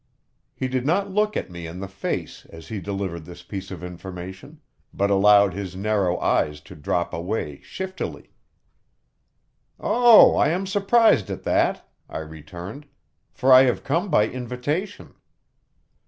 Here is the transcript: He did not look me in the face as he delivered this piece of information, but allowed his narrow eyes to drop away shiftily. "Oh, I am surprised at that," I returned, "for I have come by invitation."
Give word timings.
He 0.55 0.67
did 0.67 0.83
not 0.83 1.11
look 1.11 1.35
me 1.47 1.67
in 1.67 1.79
the 1.79 1.87
face 1.87 2.47
as 2.49 2.69
he 2.69 2.79
delivered 2.79 3.25
this 3.25 3.43
piece 3.43 3.69
of 3.69 3.83
information, 3.83 4.59
but 4.91 5.11
allowed 5.11 5.53
his 5.53 5.75
narrow 5.75 6.19
eyes 6.19 6.59
to 6.61 6.75
drop 6.75 7.13
away 7.13 7.61
shiftily. 7.61 8.31
"Oh, 9.79 10.35
I 10.35 10.47
am 10.49 10.65
surprised 10.65 11.29
at 11.29 11.43
that," 11.43 11.87
I 12.09 12.17
returned, 12.17 12.87
"for 13.31 13.53
I 13.53 13.65
have 13.65 13.83
come 13.83 14.09
by 14.09 14.27
invitation." 14.27 15.13